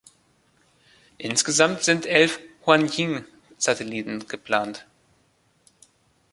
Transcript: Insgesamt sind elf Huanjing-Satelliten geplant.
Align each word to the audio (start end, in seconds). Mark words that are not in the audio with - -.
Insgesamt 1.19 1.83
sind 1.83 2.07
elf 2.07 2.39
Huanjing-Satelliten 2.65 4.27
geplant. 4.27 4.87